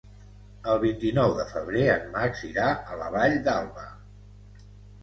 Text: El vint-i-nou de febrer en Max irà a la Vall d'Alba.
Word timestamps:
El 0.71 0.79
vint-i-nou 0.83 1.35
de 1.41 1.45
febrer 1.51 1.85
en 1.97 2.09
Max 2.17 2.43
irà 2.51 2.73
a 2.73 2.99
la 3.05 3.13
Vall 3.19 3.39
d'Alba. 3.51 3.89